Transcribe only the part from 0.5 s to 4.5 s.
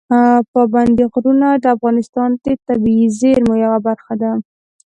پابندي غرونه د افغانستان د طبیعي زیرمو یوه برخه ده.